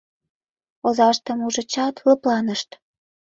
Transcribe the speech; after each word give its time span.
Озаштым 0.87 1.39
ужычат, 1.47 1.95
лыпланышт. 2.05 2.69